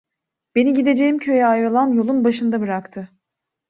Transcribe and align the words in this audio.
Beni 0.55 0.73
gideceğim 0.73 1.17
köye 1.19 1.45
ayrılan 1.45 1.93
yolun 1.93 2.23
başında 2.23 2.61
bıraktı. 2.61 3.09